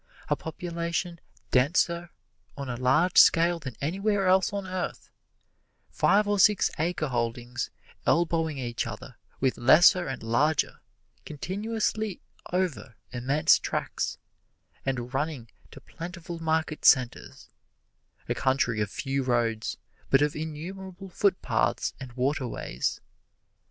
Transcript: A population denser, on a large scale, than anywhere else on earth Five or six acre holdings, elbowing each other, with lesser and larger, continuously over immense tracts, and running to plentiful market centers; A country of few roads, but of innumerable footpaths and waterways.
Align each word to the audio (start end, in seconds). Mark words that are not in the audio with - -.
A 0.29 0.35
population 0.35 1.19
denser, 1.51 2.09
on 2.57 2.67
a 2.69 2.75
large 2.75 3.19
scale, 3.19 3.59
than 3.59 3.75
anywhere 3.81 4.25
else 4.25 4.51
on 4.51 4.65
earth 4.65 5.11
Five 5.91 6.27
or 6.27 6.39
six 6.39 6.71
acre 6.79 7.09
holdings, 7.09 7.69
elbowing 8.07 8.57
each 8.57 8.87
other, 8.87 9.17
with 9.39 9.59
lesser 9.59 10.07
and 10.07 10.23
larger, 10.23 10.79
continuously 11.23 12.19
over 12.51 12.95
immense 13.11 13.59
tracts, 13.59 14.17
and 14.87 15.13
running 15.13 15.51
to 15.69 15.79
plentiful 15.79 16.41
market 16.41 16.83
centers; 16.83 17.47
A 18.27 18.33
country 18.33 18.81
of 18.81 18.89
few 18.89 19.21
roads, 19.21 19.77
but 20.09 20.23
of 20.23 20.35
innumerable 20.35 21.09
footpaths 21.09 21.93
and 21.99 22.11
waterways. 22.13 23.01